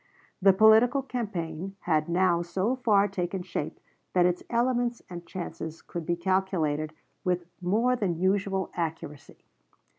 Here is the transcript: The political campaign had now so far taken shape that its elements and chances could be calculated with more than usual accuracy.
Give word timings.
The 0.41 0.51
political 0.51 1.03
campaign 1.03 1.75
had 1.81 2.09
now 2.09 2.41
so 2.41 2.75
far 2.75 3.07
taken 3.07 3.43
shape 3.43 3.79
that 4.13 4.25
its 4.25 4.41
elements 4.49 5.03
and 5.11 5.27
chances 5.27 5.83
could 5.83 6.07
be 6.07 6.15
calculated 6.15 6.93
with 7.23 7.45
more 7.61 7.95
than 7.95 8.17
usual 8.17 8.71
accuracy. 8.73 9.45